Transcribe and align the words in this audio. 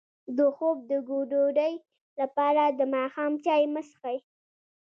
د 0.37 0.39
خوب 0.55 0.77
د 0.91 0.91
ګډوډۍ 1.09 1.73
لپاره 2.19 2.63
د 2.79 2.81
ماښام 2.95 3.31
چای 3.45 3.63
مه 3.73 3.81
څښئ 3.89 4.17